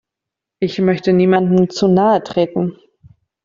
[0.59, 2.75] Ich möchte niemandem zu nahe treten.